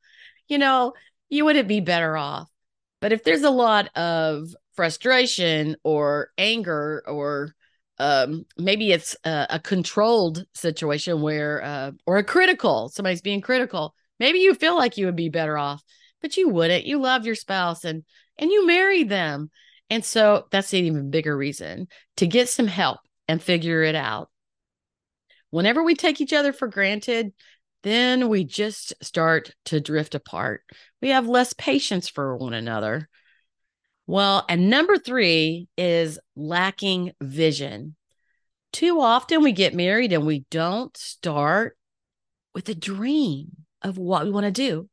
you 0.47 0.59
know, 0.59 0.93
you 1.29 1.45
wouldn't 1.45 1.67
be 1.67 1.79
better 1.79 2.15
off. 2.15 2.47
But 2.99 3.11
if 3.11 3.23
there's 3.23 3.41
a 3.41 3.49
lot 3.49 3.95
of 3.97 4.55
frustration 4.75 5.75
or 5.83 6.29
anger 6.37 7.03
or 7.07 7.55
um, 8.01 8.45
maybe 8.57 8.91
it's 8.91 9.15
a, 9.23 9.45
a, 9.51 9.59
controlled 9.59 10.43
situation 10.55 11.21
where, 11.21 11.63
uh, 11.63 11.91
or 12.07 12.17
a 12.17 12.23
critical, 12.23 12.89
somebody's 12.89 13.21
being 13.21 13.41
critical. 13.41 13.93
Maybe 14.19 14.39
you 14.39 14.55
feel 14.55 14.75
like 14.75 14.97
you 14.97 15.05
would 15.05 15.15
be 15.15 15.29
better 15.29 15.55
off, 15.55 15.83
but 16.19 16.35
you 16.35 16.49
wouldn't. 16.49 16.85
You 16.85 16.99
love 16.99 17.27
your 17.27 17.35
spouse 17.35 17.85
and 17.85 18.03
and 18.39 18.49
you 18.49 18.65
marry 18.65 19.03
them, 19.03 19.51
and 19.91 20.03
so 20.03 20.47
that's 20.49 20.73
an 20.73 20.79
even 20.79 21.11
bigger 21.11 21.37
reason 21.37 21.87
to 22.17 22.25
get 22.25 22.49
some 22.49 22.65
help 22.65 22.99
and 23.27 23.41
figure 23.41 23.83
it 23.83 23.95
out. 23.95 24.29
Whenever 25.51 25.83
we 25.83 25.93
take 25.93 26.19
each 26.21 26.33
other 26.33 26.53
for 26.53 26.67
granted, 26.67 27.33
then 27.83 28.29
we 28.29 28.45
just 28.45 28.93
start 29.03 29.53
to 29.65 29.79
drift 29.79 30.15
apart. 30.15 30.63
We 31.03 31.09
have 31.09 31.27
less 31.27 31.53
patience 31.53 32.09
for 32.09 32.35
one 32.35 32.55
another. 32.55 33.09
Well, 34.11 34.43
and 34.49 34.69
number 34.69 34.97
three 34.97 35.69
is 35.77 36.19
lacking 36.35 37.13
vision. 37.21 37.95
Too 38.73 38.99
often 38.99 39.41
we 39.41 39.53
get 39.53 39.73
married 39.73 40.11
and 40.11 40.25
we 40.25 40.43
don't 40.51 40.95
start 40.97 41.77
with 42.53 42.67
a 42.67 42.75
dream 42.75 43.51
of 43.81 43.97
what 43.97 44.25
we 44.25 44.31
want 44.31 44.43
to 44.43 44.51
do. 44.51 44.89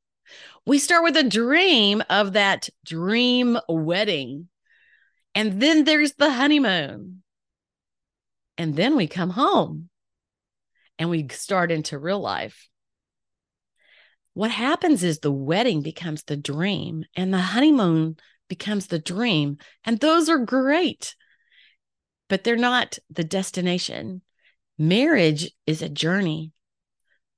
We 0.64 0.78
start 0.78 1.02
with 1.02 1.16
a 1.16 1.28
dream 1.28 2.00
of 2.08 2.34
that 2.34 2.68
dream 2.86 3.58
wedding. 3.68 4.50
And 5.34 5.60
then 5.60 5.82
there's 5.82 6.12
the 6.12 6.30
honeymoon. 6.30 7.24
And 8.56 8.76
then 8.76 8.94
we 8.94 9.08
come 9.08 9.30
home 9.30 9.88
and 10.96 11.10
we 11.10 11.26
start 11.30 11.72
into 11.72 11.98
real 11.98 12.20
life. 12.20 12.68
What 14.34 14.52
happens 14.52 15.02
is 15.02 15.18
the 15.18 15.32
wedding 15.32 15.82
becomes 15.82 16.22
the 16.22 16.36
dream 16.36 17.04
and 17.16 17.34
the 17.34 17.38
honeymoon 17.38 18.16
becomes 18.48 18.86
the 18.86 18.98
dream. 18.98 19.58
And 19.84 19.98
those 19.98 20.28
are 20.28 20.38
great, 20.38 21.14
but 22.28 22.44
they're 22.44 22.56
not 22.56 22.98
the 23.10 23.24
destination. 23.24 24.22
Marriage 24.78 25.50
is 25.66 25.82
a 25.82 25.88
journey. 25.88 26.52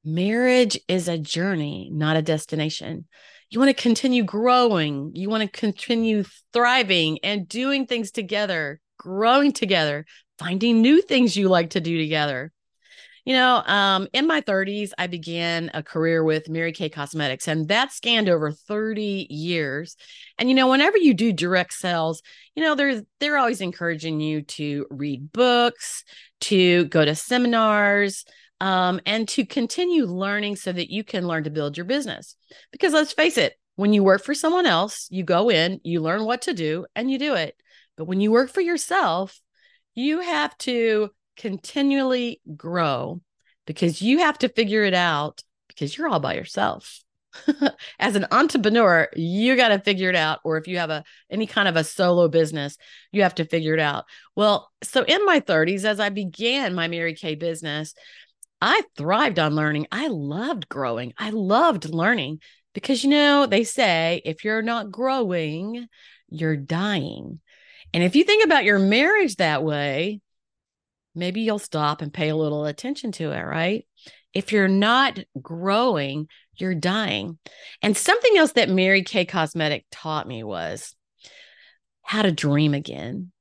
Marriage 0.05 0.79
is 0.89 1.09
a 1.09 1.19
journey, 1.19 1.91
not 1.93 2.17
a 2.17 2.23
destination. 2.23 3.07
You 3.51 3.59
want 3.59 3.77
to 3.77 3.83
continue 3.83 4.23
growing, 4.23 5.11
you 5.15 5.29
want 5.29 5.43
to 5.43 5.61
continue 5.61 6.25
thriving 6.53 7.19
and 7.25 7.49
doing 7.49 7.87
things 7.87 8.11
together, 8.11 8.81
growing 8.99 9.53
together, 9.53 10.07
finding 10.39 10.81
new 10.81 11.03
things 11.03 11.37
you 11.37 11.49
like 11.49 11.71
to 11.71 11.81
do 11.81 11.99
together. 11.99 12.53
You 13.25 13.35
know, 13.35 13.63
um, 13.67 14.09
in 14.13 14.27
my 14.27 14.41
30s, 14.41 14.93
I 14.99 15.07
began 15.07 15.71
a 15.75 15.83
career 15.83 16.25
with 16.25 16.49
Mary 16.49 16.73
Kay 16.73 16.89
Cosmetics, 16.89 17.49
and 17.49 17.69
that 17.69 17.93
scanned 17.93 18.29
over 18.29 18.51
30 18.51 19.27
years. 19.31 19.97
And 20.39 20.49
you 20.49 20.55
know, 20.55 20.69
whenever 20.69 20.97
you 20.97 21.15
do 21.15 21.33
direct 21.33 21.75
sales, 21.75 22.23
you 22.55 22.63
know, 22.63 22.75
they're 22.75 23.03
they're 23.21 23.39
always 23.39 23.61
encouraging 23.61 24.21
you 24.21 24.43
to 24.43 24.87
read 24.91 25.33
books, 25.33 26.05
to 26.43 26.87
go 26.87 27.05
to 27.05 27.15
seminars, 27.15 28.25
um, 28.61 29.01
and 29.07 29.29
to 29.29 29.45
continue 29.45 30.05
learning 30.07 30.57
so 30.57 30.73
that 30.73 30.91
you 30.91 31.05
can 31.05 31.27
learn 31.27 31.45
to 31.45 31.51
build 31.51 31.77
your 31.77 31.87
business. 31.87 32.37
Because 32.73 32.93
let's 32.93 33.13
face 33.13 33.39
it, 33.39 33.55
when 33.77 33.93
you 33.93 34.03
work 34.03 34.23
for 34.23 34.35
someone 34.35 34.67
else, 34.67 35.09
you 35.11 35.25
go 35.25 35.51
in, 35.51 35.81
you 35.85 36.01
learn 36.01 36.25
what 36.25 36.43
to 36.43 36.53
do, 36.53 36.87
and 36.95 37.11
you 37.11 37.19
do 37.19 37.35
it. 37.35 37.55
But 37.97 38.07
when 38.07 38.21
you 38.21 38.31
work 38.31 38.51
for 38.51 38.61
yourself, 38.61 39.41
you 39.95 40.21
have 40.21 40.57
to 40.59 41.11
continually 41.41 42.41
grow 42.57 43.21
because 43.67 44.03
you 44.03 44.19
have 44.19 44.39
to 44.39 44.49
figure 44.49 44.85
it 44.85 44.95
out 44.95 45.43
because 45.69 45.97
you're 45.97 46.09
all 46.09 46.21
by 46.21 46.35
yourself. 46.35 47.03
As 47.99 48.17
an 48.17 48.27
entrepreneur, 48.33 49.09
you 49.15 49.57
got 49.57 49.69
to 49.69 49.79
figure 49.79 50.11
it 50.11 50.17
out 50.17 50.41
or 50.45 50.59
if 50.59 50.67
you 50.67 50.79
have 50.79 50.91
a 50.91 51.05
any 51.31 51.47
kind 51.47 51.69
of 51.69 51.77
a 51.77 51.85
solo 51.85 52.29
business, 52.29 52.77
you 53.13 53.23
have 53.23 53.37
to 53.37 53.45
figure 53.45 53.73
it 53.73 53.81
out. 53.81 54.05
Well, 54.35 54.71
so 54.83 55.05
in 55.05 55.25
my 55.25 55.41
30s 55.41 55.85
as 55.85 56.01
I 56.01 56.09
began 56.09 56.75
my 56.75 56.89
Mary 56.89 57.15
Kay 57.15 57.37
business, 57.37 57.95
I 58.61 58.83
thrived 58.97 59.39
on 59.39 59.55
learning. 59.55 59.87
I 59.91 60.09
loved 60.09 60.69
growing. 60.69 61.15
I 61.17 61.31
loved 61.31 61.89
learning 61.89 62.41
because 62.75 63.03
you 63.03 63.11
know, 63.11 63.47
they 63.47 63.65
say 63.65 64.21
if 64.25 64.45
you're 64.45 64.63
not 64.63 64.91
growing, 64.91 65.87
you're 66.29 66.57
dying. 66.57 67.41
And 67.95 68.03
if 68.03 68.15
you 68.15 68.25
think 68.25 68.45
about 68.45 68.65
your 68.65 68.79
marriage 68.79 69.37
that 69.37 69.65
way, 69.65 70.21
maybe 71.15 71.41
you'll 71.41 71.59
stop 71.59 72.03
and 72.03 72.13
pay 72.13 72.29
a 72.29 72.37
little 72.37 72.65
attention 72.65 73.13
to 73.13 73.33
it, 73.33 73.43
right? 73.43 73.87
If 74.33 74.53
you're 74.53 74.69
not 74.69 75.19
growing, 75.41 76.29
you're 76.57 76.75
dying. 76.75 77.39
And 77.83 77.97
something 77.97 78.37
else 78.37 78.53
that 78.53 78.69
Mary 78.69 79.03
Kay 79.03 79.25
Cosmetic 79.25 79.87
taught 79.91 80.29
me 80.29 80.45
was 80.45 80.95
how 82.03 82.23
to 82.23 82.33
dream 82.33 82.75
again. 82.75 83.33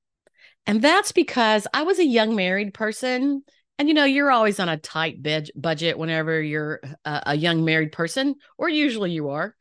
And 0.66 0.82
that's 0.82 1.12
because 1.12 1.68
I 1.74 1.84
was 1.84 2.00
a 2.00 2.06
young 2.06 2.36
married 2.36 2.74
person. 2.74 3.44
And 3.78 3.88
you 3.88 3.94
know, 3.94 4.04
you're 4.04 4.32
always 4.32 4.60
on 4.60 4.70
a 4.70 4.78
tight 4.78 5.22
bed 5.22 5.50
budget 5.56 5.98
whenever 5.98 6.42
you're 6.42 6.82
a, 7.06 7.24
a 7.28 7.36
young 7.36 7.66
married 7.66 7.92
person, 7.92 8.36
or 8.58 8.70
usually 8.70 9.12
you 9.12 9.30
are. 9.30 9.56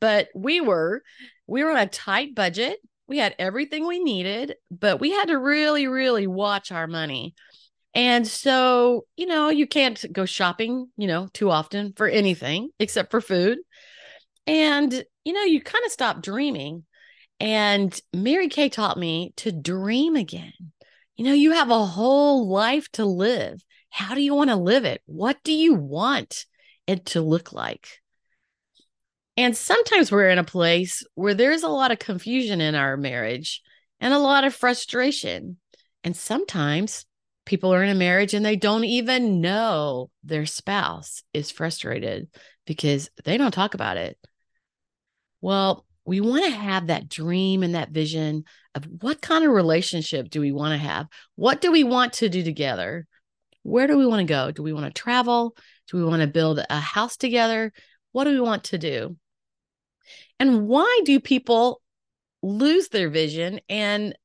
But 0.00 0.28
we 0.34 0.60
were, 0.60 1.02
we 1.46 1.64
were 1.64 1.70
on 1.70 1.78
a 1.78 1.86
tight 1.86 2.34
budget 2.34 2.78
we 3.12 3.18
had 3.18 3.34
everything 3.38 3.86
we 3.86 4.02
needed, 4.02 4.54
but 4.70 4.98
we 4.98 5.10
had 5.10 5.28
to 5.28 5.38
really, 5.38 5.86
really 5.86 6.26
watch 6.26 6.72
our 6.72 6.86
money. 6.86 7.34
And 7.94 8.26
so, 8.26 9.04
you 9.16 9.26
know, 9.26 9.50
you 9.50 9.66
can't 9.66 10.02
go 10.10 10.24
shopping, 10.24 10.88
you 10.96 11.06
know, 11.06 11.28
too 11.34 11.50
often 11.50 11.92
for 11.94 12.08
anything 12.08 12.70
except 12.78 13.10
for 13.10 13.20
food. 13.20 13.58
And, 14.46 15.04
you 15.24 15.34
know, 15.34 15.42
you 15.42 15.60
kind 15.60 15.84
of 15.84 15.92
stop 15.92 16.22
dreaming. 16.22 16.84
And 17.38 18.00
Mary 18.14 18.48
Kay 18.48 18.70
taught 18.70 18.96
me 18.96 19.34
to 19.36 19.52
dream 19.52 20.16
again. 20.16 20.54
You 21.14 21.26
know, 21.26 21.34
you 21.34 21.52
have 21.52 21.70
a 21.70 21.84
whole 21.84 22.48
life 22.48 22.90
to 22.92 23.04
live. 23.04 23.62
How 23.90 24.14
do 24.14 24.22
you 24.22 24.34
want 24.34 24.48
to 24.48 24.56
live 24.56 24.86
it? 24.86 25.02
What 25.04 25.36
do 25.44 25.52
you 25.52 25.74
want 25.74 26.46
it 26.86 27.04
to 27.06 27.20
look 27.20 27.52
like? 27.52 27.88
And 29.36 29.56
sometimes 29.56 30.12
we're 30.12 30.28
in 30.28 30.38
a 30.38 30.44
place 30.44 31.04
where 31.14 31.34
there's 31.34 31.62
a 31.62 31.68
lot 31.68 31.90
of 31.90 31.98
confusion 31.98 32.60
in 32.60 32.74
our 32.74 32.96
marriage 32.96 33.62
and 34.00 34.12
a 34.12 34.18
lot 34.18 34.44
of 34.44 34.54
frustration. 34.54 35.56
And 36.04 36.16
sometimes 36.16 37.06
people 37.46 37.72
are 37.72 37.82
in 37.82 37.88
a 37.88 37.94
marriage 37.94 38.34
and 38.34 38.44
they 38.44 38.56
don't 38.56 38.84
even 38.84 39.40
know 39.40 40.10
their 40.22 40.46
spouse 40.46 41.22
is 41.32 41.50
frustrated 41.50 42.28
because 42.66 43.10
they 43.24 43.38
don't 43.38 43.52
talk 43.52 43.74
about 43.74 43.96
it. 43.96 44.18
Well, 45.40 45.86
we 46.04 46.20
want 46.20 46.44
to 46.44 46.50
have 46.50 46.88
that 46.88 47.08
dream 47.08 47.62
and 47.62 47.74
that 47.74 47.90
vision 47.90 48.44
of 48.74 48.84
what 49.00 49.22
kind 49.22 49.44
of 49.44 49.50
relationship 49.50 50.28
do 50.30 50.40
we 50.40 50.52
want 50.52 50.72
to 50.72 50.78
have? 50.78 51.06
What 51.36 51.60
do 51.60 51.72
we 51.72 51.84
want 51.84 52.14
to 52.14 52.28
do 52.28 52.42
together? 52.42 53.06
Where 53.62 53.86
do 53.86 53.96
we 53.96 54.06
want 54.06 54.20
to 54.20 54.32
go? 54.32 54.50
Do 54.50 54.62
we 54.62 54.72
want 54.72 54.92
to 54.92 55.02
travel? 55.02 55.56
Do 55.90 55.96
we 55.96 56.04
want 56.04 56.22
to 56.22 56.28
build 56.28 56.60
a 56.68 56.80
house 56.80 57.16
together? 57.16 57.72
What 58.12 58.24
do 58.24 58.30
we 58.30 58.40
want 58.40 58.64
to 58.64 58.78
do? 58.78 59.16
And 60.38 60.66
why 60.66 61.00
do 61.04 61.20
people 61.20 61.80
lose 62.42 62.88
their 62.88 63.08
vision 63.08 63.60
and 63.68 64.16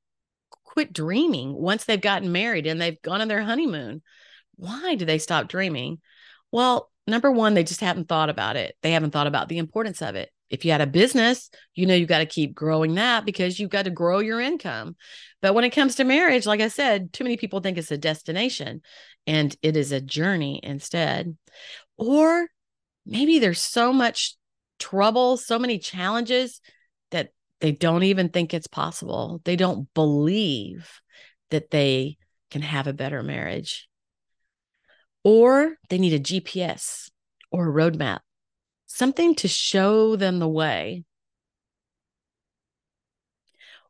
quit 0.63 0.94
dreaming 0.94 1.54
once 1.54 1.86
they've 1.86 2.00
gotten 2.00 2.32
married 2.32 2.68
and 2.68 2.80
they've 2.80 3.02
gone 3.02 3.22
on 3.22 3.28
their 3.28 3.44
honeymoon? 3.44 4.02
Why 4.56 4.96
do 4.96 5.06
they 5.06 5.18
stop 5.18 5.48
dreaming? 5.48 6.00
Well, 6.52 6.92
number 7.06 7.32
one, 7.32 7.54
they 7.54 7.63
just 7.63 7.82
haven't 7.82 8.08
thought 8.08 8.30
about 8.30 8.56
it. 8.56 8.76
They 8.82 8.92
haven't 8.92 9.12
thought 9.12 9.28
about 9.28 9.50
the 9.50 9.58
importance 9.58 10.02
of 10.02 10.16
it. 10.16 10.30
If 10.50 10.63
you 10.63 10.72
had 10.72 10.82
a 10.82 10.88
business, 10.88 11.50
you 11.76 11.86
know 11.86 11.94
you 11.94 12.06
got 12.06 12.20
to 12.20 12.26
keep 12.26 12.56
growing 12.56 12.96
that 12.96 13.26
because 13.26 13.60
you've 13.60 13.70
got 13.70 13.84
to 13.84 13.92
grow 13.92 14.20
your 14.20 14.40
income. 14.40 14.96
But 15.42 15.54
when 15.54 15.66
it 15.66 15.72
comes 15.72 15.96
to 15.96 16.04
marriage, 16.04 16.46
like 16.46 16.62
I 16.62 16.70
said, 16.70 17.12
too 17.12 17.24
many 17.24 17.38
people 17.38 17.60
think 17.60 17.78
it's 17.78 17.92
a 17.92 17.98
destination 17.98 18.82
and 19.26 19.56
it 19.62 19.76
is 19.76 19.92
a 19.92 20.02
journey 20.02 20.60
instead. 20.63 21.36
Or 21.98 22.48
maybe 23.06 23.40
there's 23.40 23.62
so 23.62 23.92
much 23.92 24.36
trouble, 24.80 25.38
so 25.38 25.60
many 25.60 25.80
challenges 25.80 26.62
that 27.12 27.30
they 27.60 27.72
don't 27.72 28.04
even 28.04 28.30
think 28.30 28.54
it's 28.54 28.68
possible. 28.68 29.42
They 29.44 29.56
don't 29.56 29.92
believe 29.94 31.02
that 31.50 31.72
they 31.72 32.18
can 32.52 32.62
have 32.62 32.88
a 32.88 32.94
better 32.94 33.24
marriage. 33.24 33.88
Or 35.24 35.76
they 35.90 35.98
need 35.98 36.13
a 36.13 36.20
GPS 36.20 37.10
or 37.52 37.70
a 37.70 37.74
roadmap, 37.74 38.20
something 38.86 39.36
to 39.36 39.48
show 39.48 40.16
them 40.16 40.40
the 40.40 40.48
way. 40.48 41.04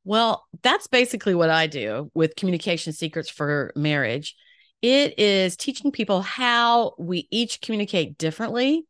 Well, 0.04 0.48
that's 0.64 0.88
basically 0.88 1.36
what 1.36 1.50
I 1.50 1.68
do 1.68 2.10
with 2.14 2.38
Communication 2.38 2.94
Secrets 2.94 3.30
for 3.30 3.74
Marriage. 3.76 4.36
It 4.82 5.20
is 5.20 5.58
teaching 5.58 5.92
people 5.92 6.22
how 6.22 6.94
we 6.98 7.28
each 7.30 7.62
communicate 7.62 8.18
differently 8.18 8.86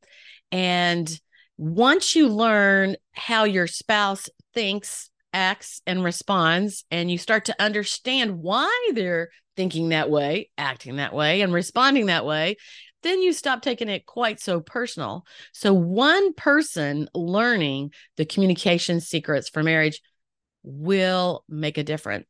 and 0.52 1.20
once 1.58 2.16
you 2.16 2.30
learn 2.30 2.96
how 3.14 3.44
your 3.44 3.68
spouse 3.68 4.30
thinks, 4.54 5.10
acts, 5.34 5.82
and 5.88 6.04
responds, 6.04 6.86
and 6.92 7.10
you 7.10 7.18
start 7.18 7.46
to 7.46 7.62
understand 7.62 8.40
why 8.40 8.92
they're 8.94 9.30
thinking 9.56 9.90
that 9.90 10.10
way, 10.10 10.50
acting 10.58 10.98
that 10.98 11.14
way, 11.14 11.42
and 11.42 11.52
responding 11.52 12.06
that 12.06 12.26
way, 12.26 12.56
then 13.04 13.22
you 13.22 13.34
stop 13.34 13.62
taking 13.62 13.90
it 13.90 14.06
quite 14.06 14.40
so 14.40 14.60
personal. 14.60 15.26
So, 15.52 15.74
one 15.74 16.34
person 16.34 17.10
learning 17.14 17.92
the 18.18 18.26
communication 18.26 19.00
secrets 19.00 19.50
for 19.50 19.64
marriage 19.64 20.02
will 20.64 21.44
make 21.50 21.78
a 21.78 21.84
difference. 21.84 22.28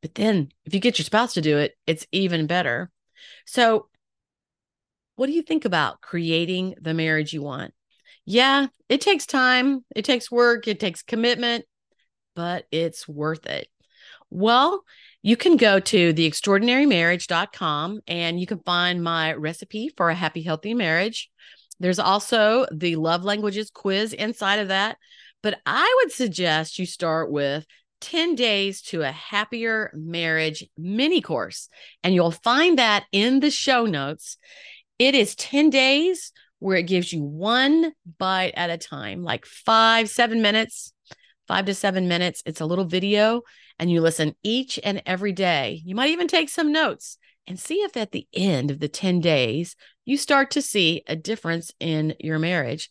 But 0.00 0.14
then, 0.14 0.48
if 0.64 0.74
you 0.74 0.80
get 0.80 0.98
your 0.98 1.04
spouse 1.04 1.34
to 1.34 1.40
do 1.40 1.58
it, 1.58 1.74
it's 1.86 2.06
even 2.12 2.46
better. 2.46 2.90
So, 3.46 3.88
what 5.16 5.26
do 5.26 5.32
you 5.32 5.42
think 5.42 5.64
about 5.64 6.00
creating 6.00 6.74
the 6.80 6.94
marriage 6.94 7.32
you 7.32 7.42
want? 7.42 7.72
Yeah, 8.26 8.66
it 8.88 9.00
takes 9.00 9.24
time, 9.24 9.84
it 9.94 10.04
takes 10.04 10.30
work, 10.30 10.66
it 10.68 10.80
takes 10.80 11.02
commitment, 11.02 11.64
but 12.34 12.66
it's 12.70 13.08
worth 13.08 13.46
it. 13.46 13.68
Well, 14.30 14.82
you 15.22 15.36
can 15.36 15.56
go 15.56 15.78
to 15.80 16.12
theextraordinarymarriage.com 16.12 18.00
and 18.06 18.40
you 18.40 18.46
can 18.46 18.58
find 18.60 19.02
my 19.02 19.32
recipe 19.34 19.90
for 19.96 20.10
a 20.10 20.14
happy, 20.14 20.42
healthy 20.42 20.74
marriage. 20.74 21.30
There's 21.78 22.00
also 22.00 22.66
the 22.72 22.96
love 22.96 23.24
languages 23.24 23.70
quiz 23.70 24.12
inside 24.12 24.58
of 24.58 24.68
that. 24.68 24.98
But 25.42 25.60
I 25.64 25.94
would 25.98 26.12
suggest 26.12 26.78
you 26.78 26.86
start 26.86 27.30
with 27.30 27.64
10 28.00 28.34
days 28.34 28.82
to 28.82 29.02
a 29.02 29.12
happier 29.12 29.92
marriage 29.94 30.64
mini 30.76 31.20
course. 31.20 31.68
And 32.02 32.14
you'll 32.14 32.32
find 32.32 32.78
that 32.78 33.04
in 33.12 33.40
the 33.40 33.50
show 33.50 33.86
notes. 33.86 34.38
It 34.98 35.14
is 35.14 35.36
10 35.36 35.70
days 35.70 36.32
where 36.58 36.76
it 36.76 36.86
gives 36.86 37.12
you 37.12 37.22
one 37.22 37.92
bite 38.18 38.54
at 38.56 38.70
a 38.70 38.78
time, 38.78 39.22
like 39.22 39.44
five, 39.44 40.08
seven 40.08 40.42
minutes, 40.42 40.92
five 41.46 41.66
to 41.66 41.74
seven 41.74 42.08
minutes. 42.08 42.42
It's 42.46 42.60
a 42.60 42.66
little 42.66 42.84
video, 42.84 43.42
and 43.78 43.90
you 43.90 44.00
listen 44.00 44.34
each 44.42 44.78
and 44.82 45.02
every 45.06 45.32
day. 45.32 45.82
You 45.84 45.94
might 45.94 46.10
even 46.10 46.28
take 46.28 46.48
some 46.48 46.72
notes 46.72 47.18
and 47.46 47.58
see 47.58 47.76
if 47.76 47.96
at 47.96 48.12
the 48.12 48.26
end 48.34 48.70
of 48.70 48.80
the 48.80 48.88
10 48.88 49.20
days, 49.20 49.76
you 50.04 50.16
start 50.16 50.50
to 50.52 50.62
see 50.62 51.02
a 51.06 51.16
difference 51.16 51.70
in 51.78 52.14
your 52.18 52.38
marriage. 52.38 52.90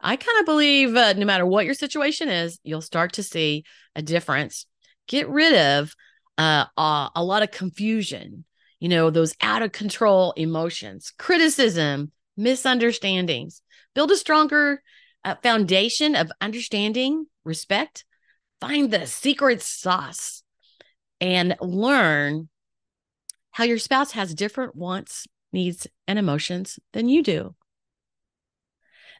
I 0.00 0.16
kind 0.16 0.40
of 0.40 0.46
believe 0.46 0.94
uh, 0.94 1.14
no 1.14 1.24
matter 1.24 1.46
what 1.46 1.64
your 1.64 1.74
situation 1.74 2.28
is, 2.28 2.58
you'll 2.62 2.82
start 2.82 3.14
to 3.14 3.22
see 3.22 3.64
a 3.96 4.02
difference. 4.02 4.66
Get 5.08 5.28
rid 5.28 5.54
of 5.54 5.94
uh, 6.36 6.66
uh, 6.76 7.08
a 7.14 7.24
lot 7.24 7.42
of 7.42 7.50
confusion, 7.50 8.44
you 8.80 8.88
know, 8.88 9.08
those 9.08 9.34
out 9.40 9.62
of 9.62 9.72
control 9.72 10.32
emotions, 10.32 11.12
criticism, 11.18 12.12
misunderstandings. 12.36 13.62
Build 13.94 14.10
a 14.10 14.16
stronger 14.16 14.82
uh, 15.24 15.36
foundation 15.42 16.14
of 16.14 16.30
understanding, 16.40 17.26
respect. 17.44 18.04
Find 18.60 18.90
the 18.90 19.06
secret 19.06 19.62
sauce 19.62 20.42
and 21.20 21.56
learn 21.60 22.48
how 23.50 23.64
your 23.64 23.78
spouse 23.78 24.12
has 24.12 24.34
different 24.34 24.74
wants, 24.74 25.26
needs, 25.52 25.86
and 26.08 26.18
emotions 26.18 26.78
than 26.92 27.08
you 27.08 27.22
do. 27.22 27.54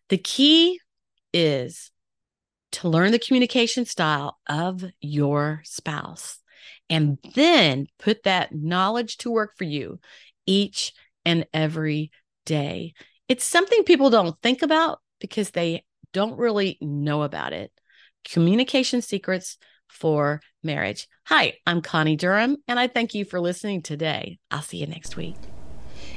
The 0.08 0.18
key 0.18 0.80
is 1.32 1.90
to 2.72 2.88
learn 2.88 3.12
the 3.12 3.18
communication 3.18 3.84
style 3.84 4.38
of 4.48 4.84
your 5.00 5.62
spouse 5.64 6.40
and 6.90 7.18
then 7.34 7.86
put 7.98 8.24
that 8.24 8.54
knowledge 8.54 9.18
to 9.18 9.30
work 9.30 9.52
for 9.56 9.64
you 9.64 10.00
each 10.46 10.92
and 11.24 11.46
every 11.54 12.10
day. 12.44 12.94
It's 13.28 13.44
something 13.44 13.84
people 13.84 14.10
don't 14.10 14.40
think 14.42 14.62
about 14.62 15.00
because 15.20 15.50
they 15.50 15.84
don't 16.12 16.38
really 16.38 16.78
know 16.80 17.22
about 17.22 17.52
it. 17.52 17.72
Communication 18.24 19.02
secrets 19.02 19.58
for 19.88 20.40
marriage. 20.62 21.08
Hi, 21.26 21.54
I'm 21.66 21.82
Connie 21.82 22.16
Durham, 22.16 22.56
and 22.68 22.78
I 22.78 22.88
thank 22.88 23.14
you 23.14 23.24
for 23.24 23.40
listening 23.40 23.82
today. 23.82 24.38
I'll 24.50 24.62
see 24.62 24.78
you 24.78 24.86
next 24.86 25.16
week. 25.16 25.36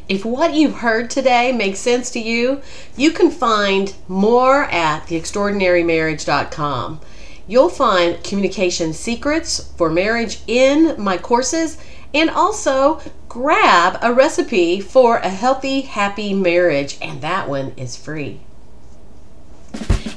If 0.09 0.23
what 0.23 0.53
you've 0.53 0.75
heard 0.75 1.09
today 1.09 1.51
makes 1.51 1.79
sense 1.79 2.09
to 2.11 2.19
you, 2.19 2.61
you 2.95 3.11
can 3.11 3.29
find 3.29 3.93
more 4.07 4.63
at 4.65 5.05
theextraordinarymarriage.com. 5.07 7.01
You'll 7.45 7.69
find 7.69 8.23
communication 8.23 8.93
secrets 8.93 9.71
for 9.77 9.89
marriage 9.89 10.39
in 10.47 11.01
my 11.01 11.17
courses 11.17 11.77
and 12.19 12.29
also 12.29 13.01
grab 13.29 13.97
a 14.01 14.13
recipe 14.13 14.81
for 14.81 15.17
a 15.17 15.29
healthy, 15.29 15.81
happy 15.81 16.33
marriage, 16.33 16.97
and 17.01 17.21
that 17.21 17.47
one 17.47 17.73
is 17.77 17.95
free. 17.95 18.39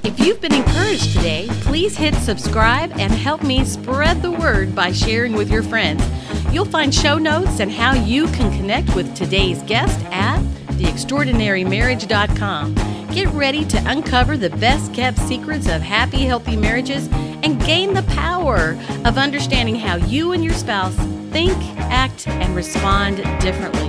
If 0.02 0.18
you've 0.18 0.40
been 0.40 0.54
encouraged 0.54 1.14
today, 1.14 1.46
please 1.62 1.96
hit 1.96 2.14
subscribe 2.14 2.92
and 2.92 3.12
help 3.12 3.42
me 3.42 3.64
spread 3.64 4.22
the 4.22 4.30
word 4.30 4.74
by 4.74 4.92
sharing 4.92 5.34
with 5.34 5.50
your 5.50 5.62
friends. 5.62 6.02
You'll 6.50 6.64
find 6.64 6.94
show 6.94 7.18
notes 7.18 7.60
and 7.60 7.70
how 7.70 7.92
you 7.94 8.26
can 8.28 8.50
connect 8.56 8.96
with 8.96 9.14
today's 9.14 9.62
guest 9.64 10.02
at 10.06 10.40
theextraordinarymarriage.com. 10.78 12.74
Get 13.12 13.28
ready 13.28 13.64
to 13.66 13.90
uncover 13.90 14.36
the 14.36 14.50
best 14.50 14.94
kept 14.94 15.18
secrets 15.18 15.68
of 15.68 15.82
happy, 15.82 16.24
healthy 16.24 16.56
marriages 16.56 17.08
and 17.42 17.60
gain 17.66 17.92
the 17.92 18.04
power 18.04 18.78
of 19.04 19.18
understanding 19.18 19.74
how 19.74 19.96
you 19.96 20.32
and 20.32 20.42
your 20.44 20.54
spouse 20.54 20.96
think, 21.30 21.56
act, 21.90 22.26
and 22.28 22.54
respond 22.54 23.16
differently. 23.40 23.88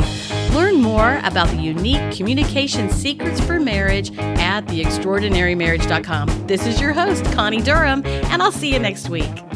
Learn 0.55 0.75
more 0.81 1.19
about 1.23 1.47
the 1.49 1.57
unique 1.57 2.15
communication 2.15 2.89
secrets 2.89 3.39
for 3.39 3.59
marriage 3.59 4.17
at 4.17 4.65
theextraordinarymarriage.com. 4.65 6.47
This 6.47 6.65
is 6.65 6.79
your 6.79 6.93
host, 6.93 7.25
Connie 7.33 7.61
Durham, 7.61 8.05
and 8.05 8.41
I'll 8.41 8.51
see 8.51 8.73
you 8.73 8.79
next 8.79 9.09
week. 9.09 9.50